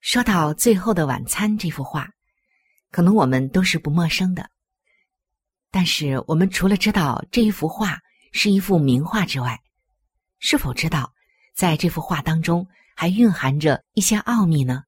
[0.00, 2.08] 说到《最后的晚餐》这幅画，
[2.90, 4.48] 可能我们都是不陌生的，
[5.70, 7.98] 但是我们除了知道这一幅画，
[8.32, 9.60] 是一幅名画之外，
[10.38, 11.12] 是否知道，
[11.54, 14.84] 在这幅画当中还蕴含着一些奥秘呢？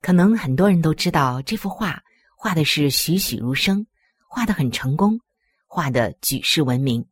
[0.00, 2.02] 可能很多人都知道，这幅画
[2.38, 3.86] 画的是栩栩如生，
[4.26, 5.20] 画的很成功，
[5.66, 7.06] 画的举世闻名。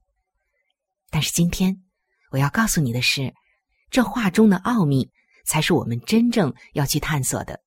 [1.10, 1.82] 但是今天
[2.30, 3.34] 我要告诉你的是，
[3.90, 5.10] 这画中的奥秘
[5.44, 7.60] 才是我们真正要去探索的。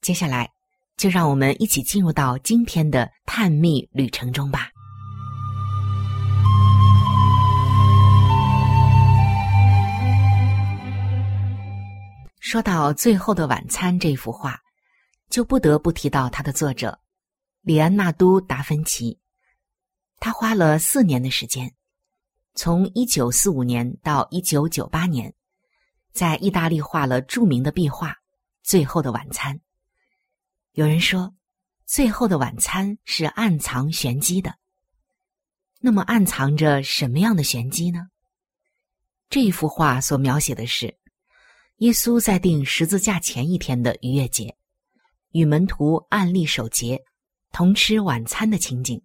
[0.00, 0.50] 接下来，
[0.96, 4.70] 就让我们一起进入到今天的探秘旅程中吧。
[12.38, 14.60] 说到《最后的晚餐》这幅画，
[15.30, 17.00] 就不得不提到它的作者
[17.62, 19.18] 里安纳都·达芬奇。
[20.20, 21.74] 他花了四年的时间，
[22.54, 25.34] 从一九四五年到一九九八年，
[26.14, 28.10] 在意大利画了著名的壁画
[28.62, 29.56] 《最后的晚餐》。
[30.74, 31.22] 有人说，
[31.86, 34.54] 《最后的晚餐》是暗藏玄机的。
[35.80, 38.06] 那么，暗藏着什么样的玄机呢？
[39.28, 40.96] 这一幅画所描写的是。
[41.78, 44.56] 耶稣在定十字架前一天的逾越节，
[45.32, 47.02] 与门徒按立守节，
[47.50, 49.02] 同吃晚餐的情景，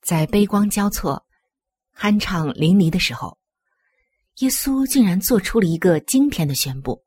[0.00, 1.26] 在悲光交错、
[1.94, 3.38] 酣畅淋漓的时候，
[4.36, 7.04] 耶稣竟然做出了一个惊天的宣布：“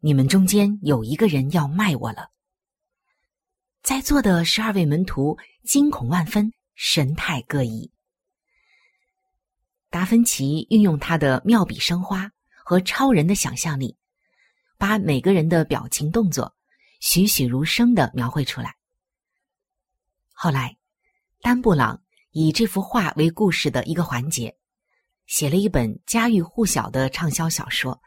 [0.00, 2.30] 你们中间有一个人要卖我了。”
[3.82, 7.92] 在座的十二位门徒惊恐万分，神态各异。
[9.90, 12.30] 达芬奇运用他的妙笔生花。
[12.68, 13.96] 和超人的想象力，
[14.76, 16.52] 把每个人的表情动作
[16.98, 18.74] 栩栩如生的描绘出来。
[20.32, 20.76] 后来，
[21.40, 24.52] 丹布朗以这幅画为故事的一个环节，
[25.26, 27.94] 写了一本家喻户晓的畅销小说《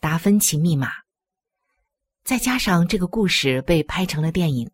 [0.00, 0.88] 达芬奇密码》。
[2.24, 4.70] 再加上这个故事被拍成了电影，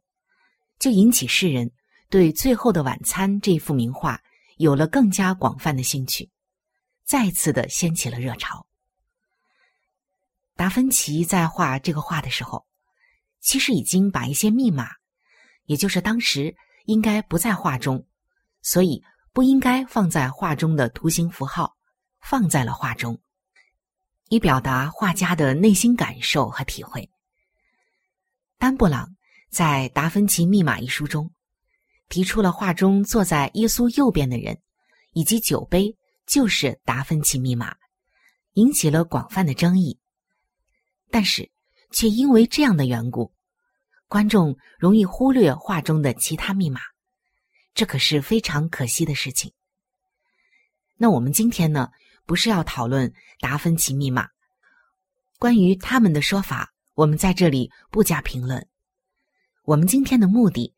[0.79, 1.71] 就引起世人
[2.09, 4.21] 对《最后的晚餐》这幅名画
[4.57, 6.31] 有了更加广泛的兴趣，
[7.05, 8.67] 再次的掀起了热潮。
[10.55, 12.67] 达芬奇在画这个画的时候，
[13.41, 14.91] 其实已经把一些密码，
[15.65, 18.07] 也就是当时应该不在画中，
[18.63, 21.77] 所以不应该放在画中的图形符号，
[22.21, 23.21] 放在了画中，
[24.29, 27.11] 以表达画家的内心感受和体会。
[28.59, 29.17] 丹布朗
[29.51, 31.33] 在《达芬奇密码》一书中，
[32.09, 34.61] 提出了画中坐在耶稣右边的人，
[35.13, 37.75] 以及酒杯就是达芬奇密码，
[38.53, 39.99] 引起了广泛的争议。
[41.11, 41.51] 但是，
[41.91, 43.33] 却因为这样的缘故，
[44.07, 46.81] 观众容易忽略画中的其他密码，
[47.75, 49.53] 这可是非常可惜的事情。
[50.97, 51.91] 那我们今天呢，
[52.31, 54.29] 不是要讨论达芬奇密码，
[55.41, 58.65] 关于他们的说法，我们在这里不加评论。
[59.65, 60.73] 我们今天的目的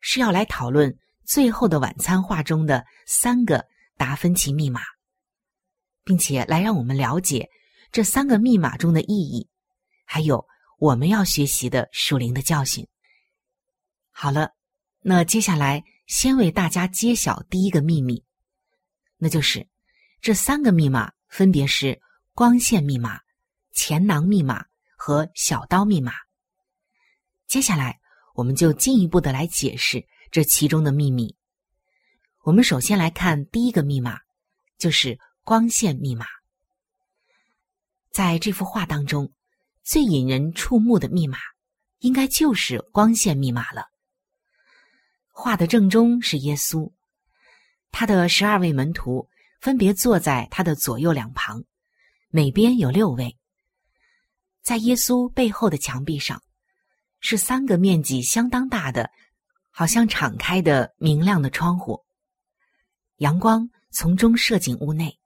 [0.00, 0.92] 是要来讨论
[1.24, 3.64] 《最后的晚餐》画中的三个
[3.96, 4.82] 达芬奇密码，
[6.04, 7.48] 并且来让我们了解
[7.90, 9.48] 这三个密码中的意义。
[10.04, 10.46] 还有
[10.78, 12.86] 我们要学习的属灵的教训。
[14.10, 14.50] 好了，
[15.00, 18.22] 那接下来先为大家揭晓第一个秘密，
[19.16, 19.66] 那就是
[20.20, 22.00] 这三个密码分别是
[22.34, 23.20] 光线密码、
[23.72, 24.64] 钱囊密码
[24.96, 26.12] 和小刀密码。
[27.46, 27.98] 接下来，
[28.34, 31.34] 我们就进一步的来解释这其中的秘密。
[32.42, 34.20] 我们首先来看第一个密码，
[34.76, 36.26] 就是光线密码。
[38.10, 39.32] 在这幅画当中，
[39.82, 41.38] 最引人触目的密码，
[41.98, 43.86] 应该就是光线密码了。
[45.30, 46.92] 画的正中是耶稣，
[47.92, 49.28] 他的十二位门徒
[49.60, 51.64] 分别坐在他的左右两旁，
[52.28, 53.36] 每边有六位。
[54.62, 56.42] 在耶稣背后的墙壁上，
[57.20, 59.10] 是三个面积相当大的、
[59.70, 62.04] 好像敞开的明亮的窗户，
[63.16, 65.18] 阳光从中射进屋内，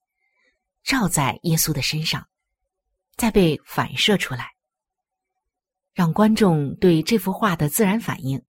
[0.84, 2.26] 照在耶稣的身上，
[3.17, 4.52] 再被反射出来，
[5.93, 8.43] 让观众对这幅画的自然反应。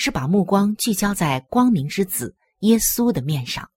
[0.00, 3.68] 是把目光聚焦在光明之子耶稣的面上，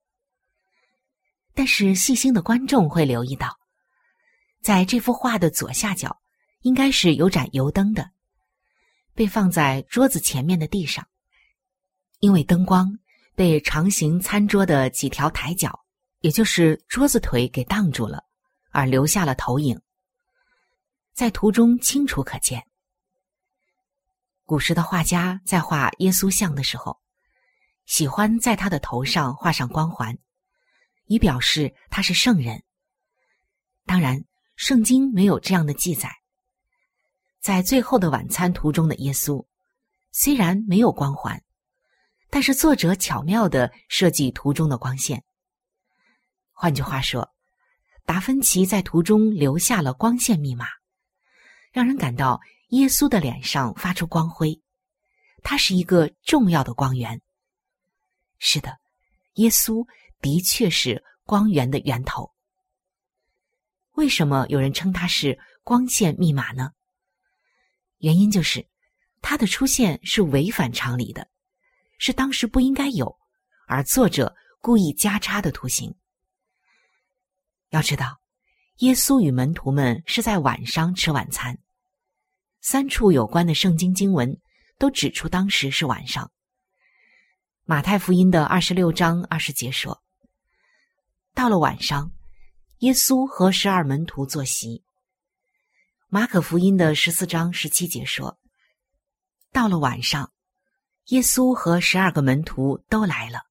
[1.53, 3.59] 但是细心的观众会留意到，
[4.61, 6.21] 在这幅画的左下角，
[6.61, 8.11] 应该是有盏油灯的，
[9.13, 11.05] 被放在桌子前面的地上，
[12.19, 12.97] 因为灯光
[13.35, 15.79] 被长形餐桌的几条台脚，
[16.19, 18.23] 也就是桌子腿给挡住了，
[18.71, 19.79] 而留下了投影，
[21.13, 22.65] 在图中清楚可见。
[24.45, 26.99] 古时的画家在画耶稣像的时候，
[27.85, 30.17] 喜欢在他的头上画上光环，
[31.11, 32.63] 以表示他是圣人。
[33.85, 34.23] 当然，
[34.55, 36.09] 圣经没有这样的记载。
[37.41, 39.45] 在最后的晚餐图中的耶稣，
[40.13, 41.43] 虽然没有光环，
[42.29, 45.21] 但是作者巧妙的设计图中的光线。
[46.53, 47.29] 换句话说，
[48.05, 50.67] 达芬奇在图中留下了光线密码，
[51.73, 52.39] 让人感到。
[52.71, 54.61] 耶稣的脸上发出光辉，
[55.43, 57.21] 他是一个重要的光源。
[58.39, 58.77] 是的，
[59.33, 59.85] 耶稣
[60.21, 62.31] 的确是光源的源头。
[63.93, 66.71] 为什么有人称它是光线密码呢？
[67.97, 68.65] 原因就是
[69.21, 71.29] 它的出现是违反常理的，
[71.97, 73.17] 是当时不应该有，
[73.67, 75.93] 而作者故意加插的图形。
[77.69, 78.19] 要知道，
[78.77, 81.57] 耶稣与门徒们是在晚上吃晚餐。
[82.61, 84.39] 三处有关的圣经经文
[84.77, 86.31] 都指出，当时是晚上。
[87.63, 90.01] 马太福音的二十六章二十节说
[91.33, 92.11] ：“到了晚上，
[92.79, 94.83] 耶稣和十二门徒坐席。”
[96.09, 98.37] 马可福音的十四章十七节说
[99.53, 100.31] ：“到了晚上，
[101.07, 103.43] 耶稣和十二个门徒都来了。”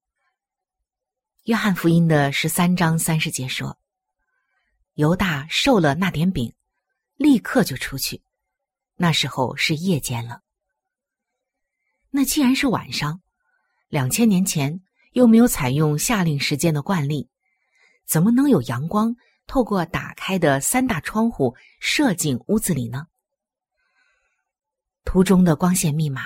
[1.45, 3.79] 约翰福音的十三章三十节说
[4.93, 6.53] ：“犹大受了那点饼，
[7.15, 8.21] 立刻就出去。”
[8.95, 10.41] 那时候是夜间了。
[12.11, 13.21] 那既然是晚上，
[13.87, 14.83] 两千年前
[15.13, 17.27] 又没有采用夏令时间的惯例，
[18.11, 19.15] 怎么能有阳光
[19.47, 23.07] 透过打开的三大窗户射进屋子里呢？
[25.05, 26.23] 图中的光线密码，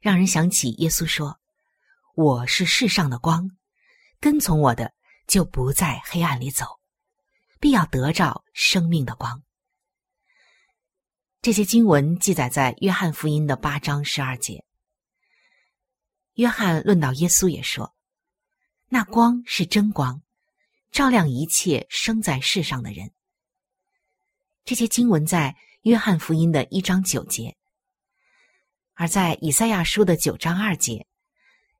[0.00, 1.38] 让人想起耶稣说
[2.16, 3.50] ：“我是世上的光，
[4.18, 4.94] 跟从我的
[5.26, 6.64] 就不在黑暗里走，
[7.60, 9.42] 必要得着生命的光。”
[11.42, 14.64] 这些经文记载在约翰福音的八章十二节。
[16.36, 17.94] 约翰论到耶稣也说
[18.88, 20.22] ：“那光是真光，
[20.94, 23.10] 照亮一切生在世上的人。”
[24.64, 27.56] 这些经文在约翰福音的一章九节，
[28.94, 31.08] 而在以赛亚书的九章二节，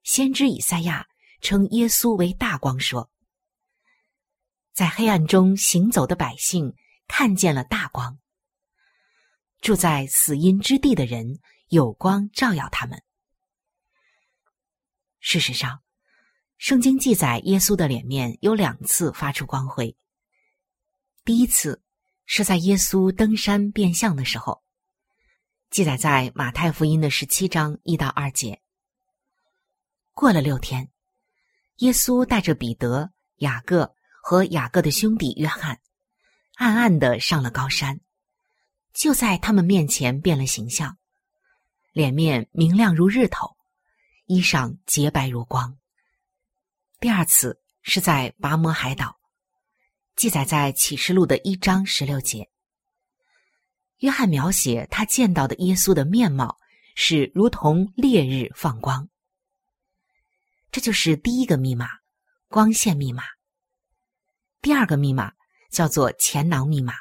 [0.03, 1.07] 先知以赛亚
[1.41, 3.09] 称耶稣为大光，说
[4.75, 6.75] ：“在黑暗中行走的百姓
[7.07, 8.19] 看见了大光。”
[9.63, 13.01] 住在死荫之地的人，有光照耀他们。
[15.21, 15.84] 事实上，
[16.57, 19.97] 圣经记载耶稣的脸面有两次发出光辉。
[21.25, 21.83] 第一次
[22.27, 24.63] 是在耶稣登山变相的时候，
[25.71, 28.61] 记载在马太福音的十七章一到二节。
[30.13, 30.91] 过了六天，
[31.79, 35.81] 耶稣带着彼得、雅各和雅各的兄弟约翰，
[36.55, 38.01] 暗暗的上了高山。
[38.93, 40.97] 就在他们面前变了形象，
[41.93, 43.57] 脸面明亮如日头，
[44.27, 45.77] 衣裳洁白如光。
[47.05, 49.21] 第二次是在拔摩海岛，
[50.17, 52.49] 记载在启示录的一章十六节。
[53.99, 56.57] 约翰描写他见到的耶稣的面貌
[56.97, 59.07] 是如同烈日放光，
[60.73, 61.91] 这就是第一个密码——
[62.49, 63.23] 光线密码。
[64.63, 65.31] 第二个密码
[65.71, 66.95] 叫做钱囊密码。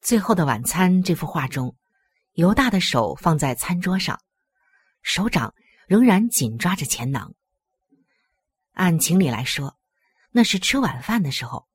[0.00, 1.76] 最后的晚餐这幅画中，
[2.32, 4.20] 犹大的手放在餐桌上，
[5.02, 5.54] 手掌
[5.86, 7.32] 仍然紧抓着钱囊。
[8.74, 9.76] 按情理来说，
[10.30, 11.66] 那是吃晚饭的时候，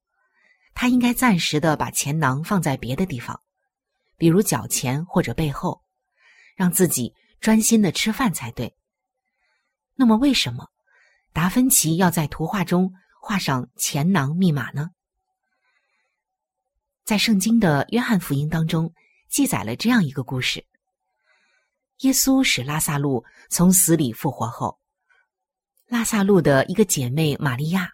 [0.73, 3.41] 他应该暂时的把钱囊放在别的地方，
[4.17, 5.81] 比如脚前或者背后，
[6.55, 8.75] 让自己专心的吃饭才对。
[9.95, 10.69] 那么，为什么
[11.33, 14.91] 达芬奇要在图画中画上钱囊密码呢？
[17.05, 18.93] 在圣经的约翰福音当中
[19.29, 20.65] 记载了这样一个故事：
[21.99, 24.78] 耶稣使拉萨路从死里复活后，
[25.89, 27.89] 拉萨路的一个姐妹玛利亚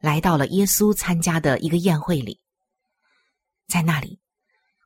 [0.00, 2.40] 来到了耶稣参加的一个宴会里，
[3.68, 4.18] 在那里，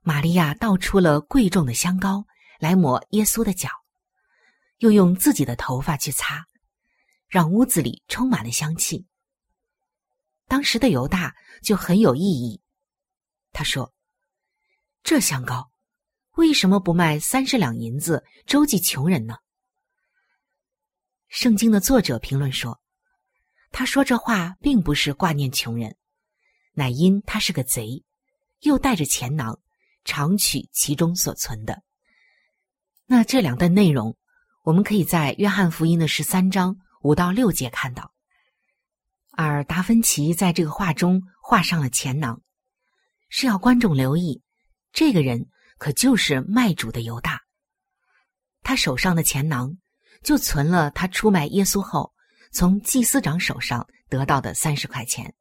[0.03, 2.27] 玛利亚倒出了贵重的香膏
[2.59, 3.71] 来抹耶稣的脚，
[4.77, 6.45] 又用自己的头发去擦，
[7.29, 9.07] 让屋子里充满了香气。
[10.47, 12.61] 当时的犹大就很有意义。
[13.53, 13.91] 他说
[15.03, 15.71] ：“这香膏
[16.33, 19.37] 为什么不卖三十两银子周济穷人呢？”
[21.31, 22.81] 圣经的作者评论说
[23.71, 25.97] ：“他说这话并不是挂念穷人，
[26.73, 28.05] 乃因他是个贼，
[28.63, 29.61] 又带着钱囊，
[30.05, 31.85] 常取其中所存的。”
[33.07, 34.17] 那这两段内容，
[34.65, 38.13] 我们可以在约翰福音的十三章五到六节看到。
[39.31, 42.43] 而达芬奇在这个画中画上了钱囊。
[43.29, 44.43] 是要观众留意，
[44.93, 47.41] 这个人可就是卖主的犹大。
[48.63, 49.79] 他手上的钱囊
[50.23, 52.13] 就存了他出卖耶稣后
[52.53, 55.35] 从祭司长手上得到的三十块钱。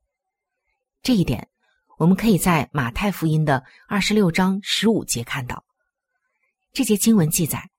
[1.01, 1.49] 这一点，
[1.97, 5.63] 我们可以在马太福音的二十六章十五节看到。
[6.71, 7.69] 这节经文记载：“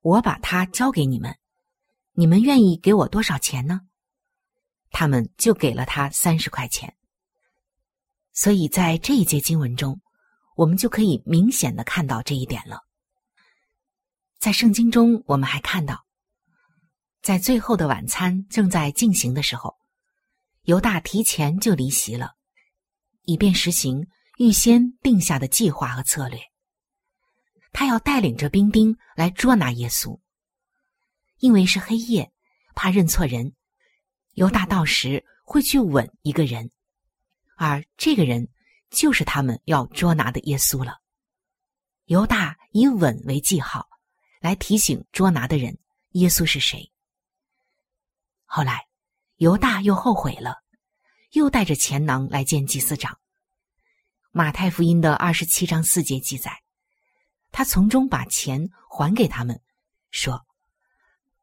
[0.00, 1.36] 我把它交给你们，
[2.12, 3.80] 你们愿意给我多少钱呢？”
[4.92, 6.94] 他们就给了他三十块钱。
[8.32, 10.00] 所以在这一节经文中，
[10.56, 12.80] 我们就可以明显的看到这一点了。
[14.40, 16.06] 在圣经中，我们还看到，
[17.20, 19.76] 在最后的晚餐正在进行的时候，
[20.62, 22.32] 犹大提前就离席了，
[23.24, 26.40] 以便实行预先定下的计划和策略。
[27.70, 30.18] 他要带领着兵丁来捉拿耶稣，
[31.40, 32.32] 因为是黑夜，
[32.74, 33.52] 怕认错人，
[34.32, 36.70] 犹大到时会去吻一个人。
[37.58, 38.48] 而这个人
[38.88, 40.96] 就是他们要捉拿的耶稣了。
[42.06, 43.86] 犹大以吻为记号，
[44.40, 45.78] 来提醒捉拿的人
[46.10, 46.90] 耶稣是谁。
[48.44, 48.88] 后来，
[49.36, 50.64] 犹大又后悔了，
[51.30, 53.20] 又带着钱囊来见祭司长。
[54.32, 56.62] 马太福音的二十七章四节记载，
[57.52, 59.62] 他从中把钱还给他们，
[60.10, 60.44] 说：“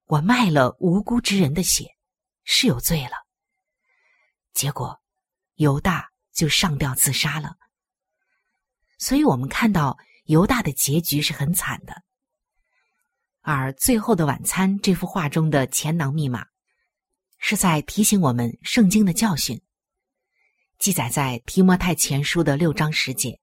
[0.05, 1.95] 我卖了无辜之人的血，
[2.43, 3.25] 是有罪了。”
[4.53, 5.01] 结果。
[5.57, 7.57] 犹大就上吊自杀了，
[8.99, 12.03] 所以我们看到犹大的结局是很惨的。
[13.49, 16.45] 而《最后的晚餐》这幅画中的钱囊密码，
[17.37, 19.61] 是在提醒我们圣经的教训，
[20.79, 23.39] 记载在提摩太前书的六章十节：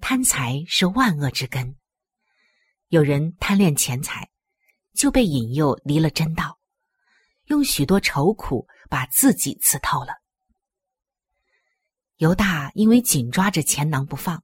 [0.00, 1.76] 贪财是万恶之根，
[2.88, 4.28] 有人贪恋钱财，
[4.94, 6.58] 就被引诱离了真道，
[7.44, 10.14] 用许多愁苦把自己刺透了。
[12.16, 14.42] 犹大因为紧抓着钱囊不放，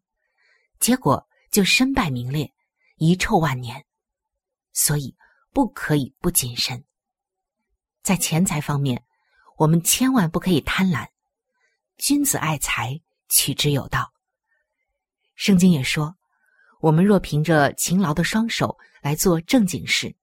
[0.79, 2.55] 结果就身败名裂，
[2.99, 3.85] 遗臭万年。
[4.77, 5.17] 所以
[5.55, 6.85] 不可以不谨慎。
[8.03, 9.03] 在钱财方面，
[9.57, 11.09] 我们千万不可以贪婪。
[11.97, 14.13] 君子爱财，取之有道。
[15.35, 16.15] 圣经也说，
[16.81, 20.15] 我们若凭着勤劳的双手来做正经事，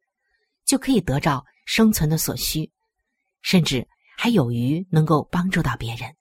[0.65, 2.71] 就可以得到生存的所需，
[3.41, 6.15] 甚至还有余能够帮助到别人。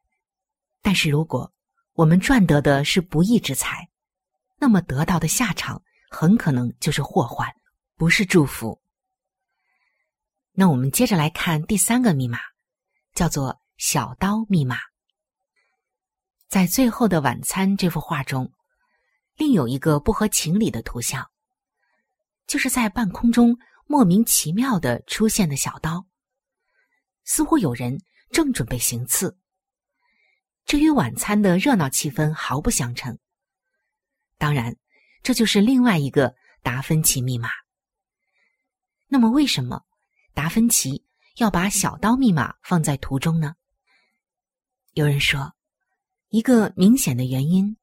[0.80, 1.52] 但是，如果
[1.92, 3.86] 我们赚得的是不义之财，
[4.56, 7.46] 那么得到的下场很可能就是祸患，
[7.96, 8.80] 不是祝福。
[10.52, 12.38] 那我们接着来看第三个密码，
[13.14, 14.76] 叫做“小刀密码”。
[16.48, 18.52] 在《最后的晚餐》这幅画中，
[19.36, 21.30] 另有一个不合情理的图像，
[22.46, 23.56] 就是在半空中
[23.86, 26.06] 莫名其妙的出现的小刀，
[27.24, 27.98] 似乎有人
[28.30, 29.38] 正准备行刺。
[30.66, 33.18] 这与晚餐的热闹气氛毫不相称。
[34.36, 34.76] 当然，
[35.22, 37.48] 这就是另外一个达芬奇密码。
[39.12, 39.84] 那么，为什么
[40.32, 41.04] 达芬奇
[41.36, 43.54] 要把小刀密码放在图中呢？
[44.94, 45.52] 有人说，
[46.30, 47.76] 一个明显的原因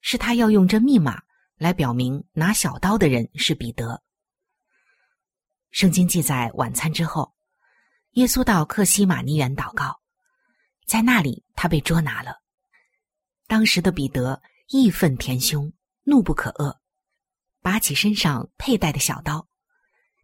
[0.00, 1.20] 是他要用这密码
[1.56, 4.02] 来表明拿小刀的人是彼得。
[5.72, 7.34] 圣经记载，晚餐之后，
[8.12, 10.00] 耶稣到克西马尼园祷告。
[10.86, 12.40] 在那里，他被捉拿了。
[13.46, 15.70] 当时的彼得义愤填胸，
[16.04, 16.78] 怒不可遏，
[17.60, 19.46] 拔起身上佩戴的小刀，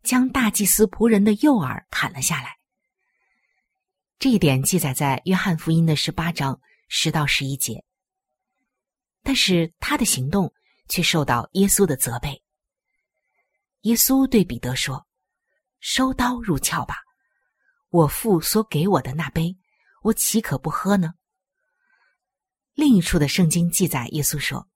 [0.08, 2.56] 将大祭司仆人的右耳砍了下来。
[4.18, 7.84] 这一点记载在约翰福音的十八章十到十一节。
[9.22, 10.50] 但是他的行动
[10.88, 12.42] 却受到耶稣的责备，
[13.82, 15.06] 耶稣对彼得说
[15.78, 16.96] ：“收刀入鞘吧，
[17.90, 19.58] 我父所给我的那杯，
[20.00, 21.12] 我岂可不喝呢？”
[22.72, 24.66] 另一处的圣经记载，耶稣说：“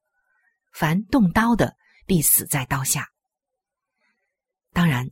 [0.74, 1.74] 凡动刀的，
[2.04, 3.08] 必死在刀下。”
[4.74, 5.10] 当然，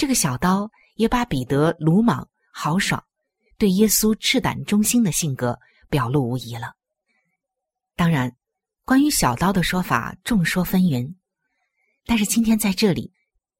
[0.00, 3.04] 这个小刀也把彼得鲁莽豪爽、
[3.58, 6.72] 对耶稣赤胆忠心的性格表露无遗了。
[7.96, 8.34] 当然，
[8.86, 11.14] 关于小刀的说法众说纷纭，
[12.06, 13.12] 但是今天在这里，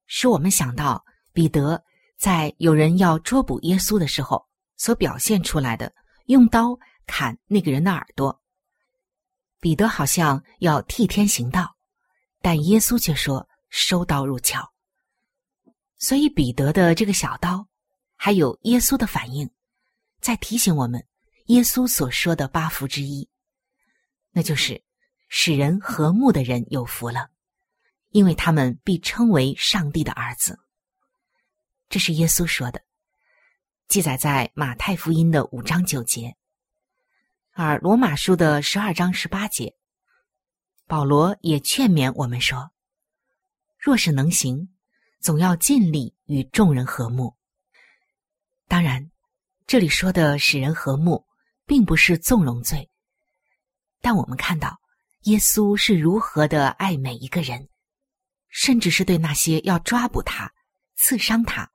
[0.06, 1.04] 使我们想到
[1.34, 1.84] 彼得
[2.16, 4.42] 在有人要捉捕耶稣的时候
[4.78, 5.92] 所表现出来的
[6.24, 6.74] 用刀
[7.06, 8.40] 砍那个人的耳朵。
[9.60, 11.76] 彼得好像要替天行道，
[12.40, 14.66] 但耶稣却说收刀入鞘。
[16.00, 17.68] 所以彼得的这个小刀，
[18.16, 19.48] 还有耶稣的反应，
[20.20, 21.06] 在提醒我们
[21.46, 23.28] 耶稣所说的八福之一，
[24.30, 24.82] 那就是
[25.28, 27.30] 使人和睦的人有福了，
[28.08, 30.58] 因为他们必称为上帝的儿子。
[31.90, 32.82] 这是耶稣说的，
[33.86, 36.34] 记载在马太福音的五章九节。
[37.52, 39.76] 而罗马书的十二章十八节，
[40.86, 42.70] 保罗也劝勉我们说
[43.76, 44.70] ：“若是能行，
[45.20, 47.36] 总要尽力与众人和睦。”
[48.66, 49.10] 当然，
[49.66, 51.26] 这里说的使人和睦，
[51.66, 52.90] 并不是纵容罪。
[54.00, 54.80] 但我们看到
[55.22, 57.68] 耶稣是如何的爱每一个人，
[58.48, 60.52] 甚至是对那些要抓捕他、
[60.96, 61.70] 刺伤他、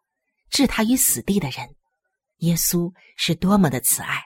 [0.50, 1.76] 置他于死地的人，
[2.38, 4.24] 耶稣是多么的慈爱。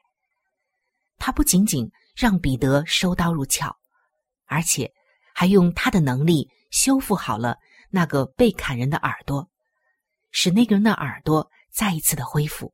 [1.17, 3.75] 他不仅仅让彼得收刀入鞘，
[4.45, 4.93] 而且
[5.33, 7.57] 还用他的能力修复好了
[7.89, 9.49] 那个被砍人的耳朵，
[10.31, 12.73] 使那个人的耳朵再一次的恢复。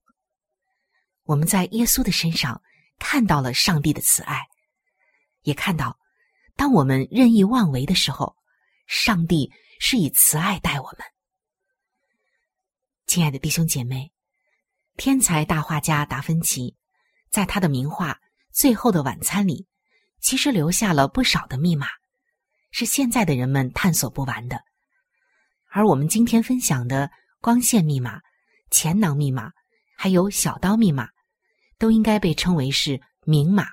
[1.24, 2.62] 我们在耶稣的身上
[3.00, 4.48] 看到了上帝的慈爱，
[5.42, 5.98] 也看到，
[6.56, 8.36] 当我们任意妄为的时候，
[8.88, 11.06] 上帝是以慈爱待我们。
[13.08, 14.12] 亲爱的弟兄姐妹，
[14.98, 16.76] 天才大画家达芬奇
[17.30, 18.20] 在他的名画。
[18.52, 19.68] 最后的晚餐里，
[20.22, 21.88] 其实留下了不少的密码，
[22.72, 24.64] 是现在的人们探索不完的。
[25.76, 27.12] 而我们今天分享的
[27.42, 28.22] 光线密码、
[28.72, 29.52] 钱囊密码，
[29.98, 31.10] 还有小刀密码，
[31.78, 33.68] 都应该被称为是明码，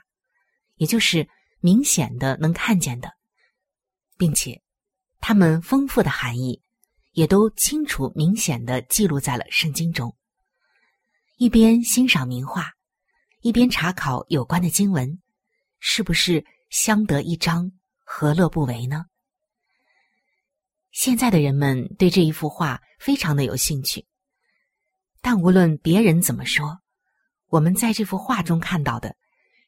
[0.74, 1.28] 也就是
[1.60, 3.12] 明显的能看见的，
[4.18, 4.60] 并且
[5.20, 6.60] 它们丰富的含义
[7.12, 10.12] 也都清楚明显的记录在了圣经中。
[11.36, 12.72] 一边欣赏名画。
[13.42, 15.20] 一边查考有关的经文，
[15.78, 17.70] 是不是相得益彰，
[18.04, 19.04] 何乐不为呢？
[20.92, 24.06] 现在的人们对这一幅画非常的有兴趣。
[25.22, 26.80] 但无论别人怎么说
[27.48, 29.14] 我们在这幅画中看到的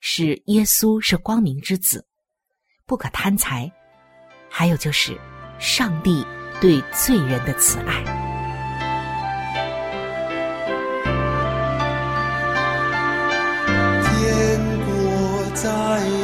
[0.00, 2.06] 是耶稣是光明之子
[2.86, 3.70] 不可贪财
[4.50, 5.18] 还有就是
[5.58, 6.26] 上帝
[6.60, 8.02] 对罪人的慈爱。
[14.02, 16.23] 天国在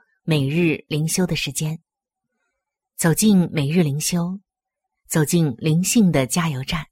[0.23, 1.81] 每日灵修的时间。
[2.95, 4.39] 走进每日灵修，
[5.07, 6.85] 走进灵性的加油站，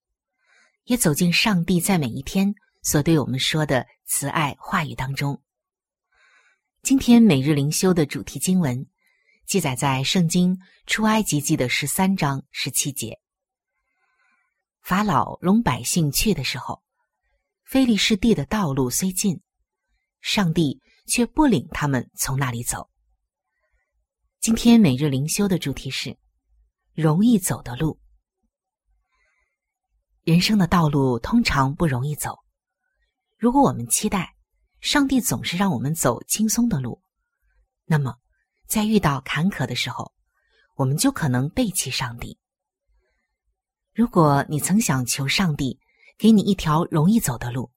[0.86, 5.40] 也走进上帝在每一天所对我们说的慈爱话语当中。
[6.82, 8.88] 今天每日灵修的主题经文
[9.46, 13.20] 记载在《圣经出埃及记》的十三章十七节。
[14.82, 16.82] 法老容百姓去的时候，
[17.64, 19.40] 非利士地的道路虽近。
[20.20, 22.90] 上帝却不领他们从那里走。
[24.42, 26.18] 今天每日灵修的主题是
[26.94, 28.00] 容易走的路。
[30.24, 32.40] 人生的道路通常不容易走。
[33.38, 34.34] 如果我们期待
[34.80, 37.02] 上帝总是让我们走轻松的路，
[37.84, 38.16] 那么
[38.66, 40.14] 在遇到坎坷的时候，
[40.76, 42.40] 我们就可能背弃上帝。
[43.94, 45.78] 如果你曾想求上帝
[46.18, 47.70] 给你一条容易走的路，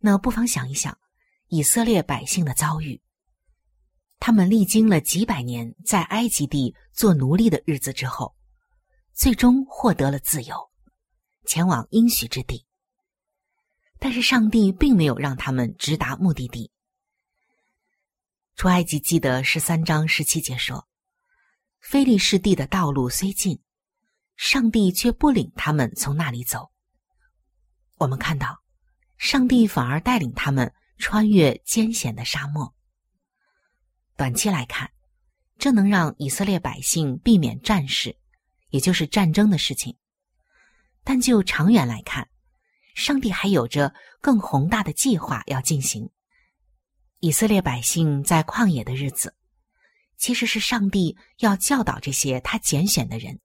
[0.00, 0.98] 那不妨想一想。
[1.46, 3.00] 以色列百姓的遭遇，
[4.20, 8.34] 他们历经了几百年在埃及地做奴隶的日子之后，
[9.12, 10.70] 最终获得了自由，
[11.46, 12.66] 前往应许之地。
[13.98, 16.70] 但是上帝并没有让他们直达目的地。
[18.54, 20.88] 出埃及记的十三章十七节说
[21.80, 23.60] ：“非利士地的道路虽近，
[24.36, 26.70] 上帝却不领他们从那里走。”
[27.98, 28.62] 我们看到，
[29.16, 30.72] 上帝反而带领他们。
[31.00, 32.74] 穿越艰险的沙漠。
[34.18, 34.90] 短期来看，
[35.58, 38.18] 这能让以色列百姓避免战事，
[38.70, 39.96] 也就是战争的事情。
[41.04, 42.28] 但就长远来看，
[42.96, 46.10] 上帝还有着更宏大的计划要进行。
[47.20, 49.36] 以色列百姓在旷野的日子，
[50.16, 53.38] 其实是上帝要教导这些他拣选的人，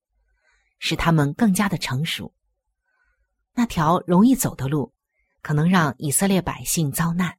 [0.80, 2.34] 使他们更加的成熟。
[3.54, 4.92] 那条容易走的路，
[5.44, 7.38] 可能让以色列百姓遭难。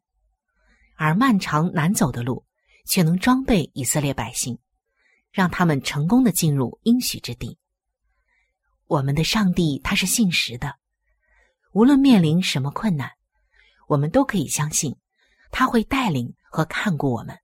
[0.95, 2.47] 而漫长难走的路，
[2.85, 4.59] 却能装备以色列百姓，
[5.31, 7.59] 让他们成功的进入应许之地。
[8.87, 10.77] 我们的上帝他是信实的，
[11.73, 13.11] 无论面临什么困难，
[13.89, 14.97] 我们都可以相信
[15.51, 17.37] 他会带领和看顾我们。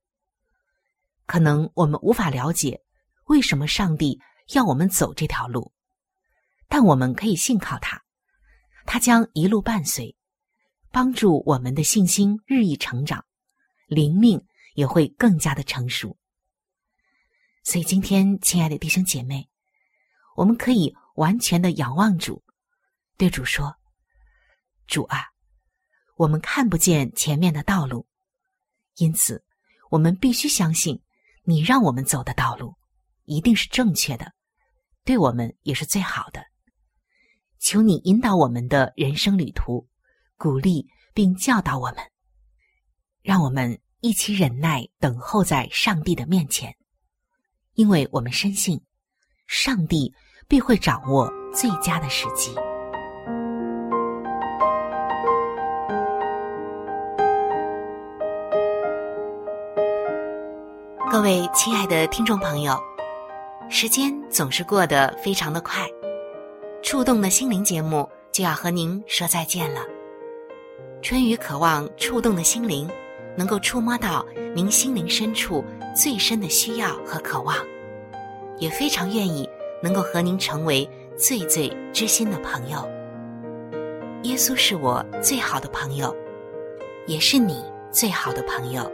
[1.25, 2.81] 可能我们无法了解
[3.25, 4.19] 为什么上帝
[4.53, 5.73] 要我们走这条路，
[6.67, 8.01] 但我们可以信靠他，
[8.85, 10.15] 他将一路伴随，
[10.91, 13.25] 帮助我们的信心日益成长。
[13.87, 14.41] 灵命
[14.81, 16.17] 也会更加的成熟，
[17.63, 19.47] 所以今天，亲爱的弟兄姐妹，
[20.35, 22.43] 我们可以完全的仰望主，
[23.15, 23.75] 对主说
[24.89, 25.27] ：“主啊，
[26.15, 28.07] 我们看不见前面的道路，
[28.95, 29.43] 因此
[29.91, 30.99] 我们必须相信
[31.43, 32.73] 你让我们走的道路
[33.25, 34.33] 一定是正确的，
[35.03, 36.43] 对我们也是最好的。
[37.59, 39.87] 求你引导我们的人生旅途，
[40.37, 41.97] 鼓励并教导我们。”
[43.21, 46.75] 让我们一起忍耐，等候在上帝的面前，
[47.75, 48.81] 因为我们深信，
[49.45, 50.11] 上帝
[50.47, 52.51] 必会掌握最佳的时机。
[61.11, 62.75] 各位亲爱的听众朋友，
[63.69, 65.87] 时间总是过得非常的快，
[66.81, 69.81] 触动的心灵节目就要和您说再见了。
[71.03, 72.89] 春雨渴望触动的心灵。
[73.37, 75.63] 能够触摸到您心灵深处
[75.95, 77.55] 最深的需要和渴望，
[78.57, 79.47] 也非常愿意
[79.81, 82.87] 能够和您成为最最知心的朋友。
[84.23, 86.15] 耶稣是我最好的朋友，
[87.07, 88.89] 也是你最好的朋友。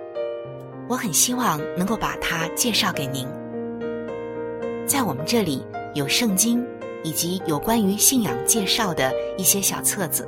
[0.88, 3.28] 我很希望能够把他介绍给您。
[4.86, 6.66] 在我们这里有圣经
[7.04, 10.26] 以及有关于信仰介绍的一些小册子，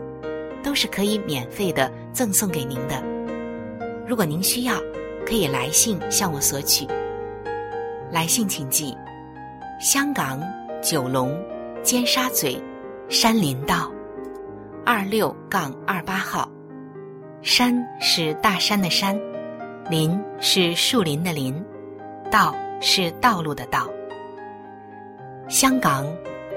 [0.61, 3.18] 都是可以免费的赠送给您的。
[4.09, 4.73] 如果您需要，
[5.23, 6.87] 可以来信向我索取。
[8.11, 8.97] 来信请寄：
[9.79, 10.41] 香港
[10.81, 11.39] 九龙
[11.83, 12.59] 尖沙咀
[13.07, 13.91] 山林道
[14.83, 16.49] 二六杠二八号。
[17.43, 19.15] 山是大山的山，
[19.91, 21.63] 林是树林的林，
[22.31, 23.87] 道是道路的道。
[25.47, 26.03] 香港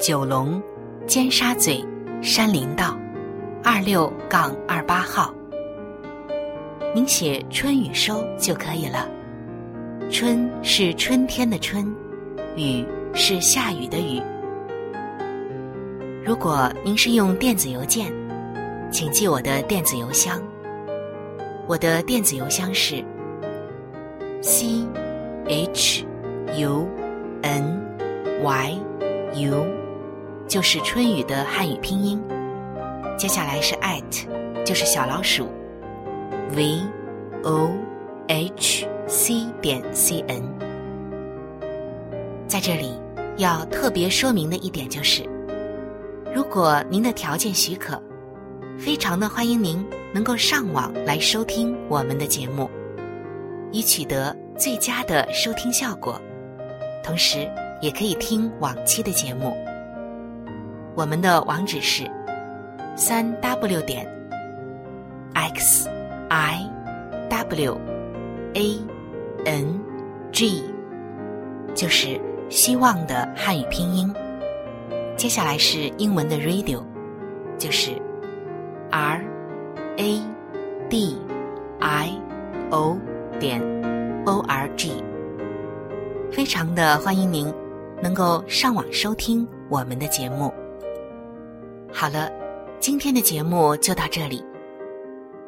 [0.01, 0.59] 九龙
[1.07, 1.85] 尖沙咀
[2.23, 2.97] 山林道
[3.63, 5.35] 二六杠二八号。
[6.95, 9.09] 您写“春雨收”就可以了。
[10.11, 11.91] 春是春天的春，
[12.55, 14.21] 雨是下雨的雨。
[16.23, 18.13] 如果您是用电子邮件，
[18.91, 20.39] 请记我的电子邮箱。
[21.67, 23.03] 我的电子邮箱是
[24.43, 24.85] c
[25.47, 26.05] h
[26.59, 26.87] u
[27.41, 27.81] n
[28.43, 28.79] y
[29.37, 29.67] u，
[30.47, 32.23] 就是春雨的汉语拼音。
[33.17, 34.27] 接下来是 at，
[34.63, 35.49] 就是小老鼠。
[36.55, 36.83] V
[37.45, 37.71] o
[38.29, 40.43] h c 点 c n，
[42.47, 42.93] 在这里
[43.39, 45.23] 要特别说明的一点就是，
[46.35, 47.99] 如果您的条件许可，
[48.79, 52.69] 非常的欢迎您能够上网来收听我们的节目，
[53.71, 56.21] 以取得最佳的收听效果。
[57.03, 59.57] 同时，也可以听往期的节目。
[60.95, 62.05] 我们的网址是
[62.95, 64.07] 三 w 点
[65.33, 65.92] x。
[66.33, 66.67] I
[67.29, 67.79] w
[68.55, 68.79] a
[69.45, 69.81] n
[70.33, 70.63] g
[71.75, 72.19] 就是
[72.49, 74.11] 希望的汉语拼音。
[75.15, 76.83] 接下来是英文的 radio，
[77.59, 77.91] 就是
[78.91, 79.23] r
[79.99, 80.23] a
[80.89, 81.19] d
[81.81, 82.11] i
[82.71, 82.97] o
[83.39, 83.61] 点
[84.25, 85.05] o r g。
[86.31, 87.53] 非常的欢迎您
[88.03, 90.51] 能够上网收听我们的节目。
[91.93, 92.31] 好了，
[92.81, 94.43] 今天的节目就到这里。